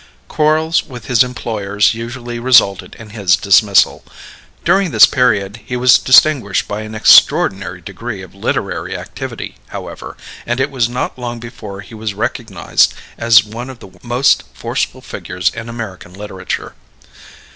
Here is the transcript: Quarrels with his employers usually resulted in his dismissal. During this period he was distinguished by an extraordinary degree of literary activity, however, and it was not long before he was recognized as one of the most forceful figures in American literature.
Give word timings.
Quarrels 0.27 0.83
with 0.83 1.05
his 1.05 1.23
employers 1.23 1.93
usually 1.93 2.39
resulted 2.39 2.95
in 2.95 3.11
his 3.11 3.35
dismissal. 3.35 4.03
During 4.65 4.89
this 4.89 5.05
period 5.05 5.59
he 5.63 5.75
was 5.77 5.99
distinguished 5.99 6.67
by 6.67 6.81
an 6.81 6.95
extraordinary 6.95 7.81
degree 7.81 8.23
of 8.23 8.33
literary 8.33 8.97
activity, 8.97 9.57
however, 9.67 10.17
and 10.47 10.59
it 10.59 10.71
was 10.71 10.89
not 10.89 11.19
long 11.19 11.39
before 11.39 11.81
he 11.81 11.93
was 11.93 12.15
recognized 12.15 12.95
as 13.15 13.43
one 13.43 13.69
of 13.69 13.77
the 13.77 13.91
most 14.01 14.41
forceful 14.55 15.01
figures 15.01 15.51
in 15.53 15.69
American 15.69 16.15
literature. 16.15 16.73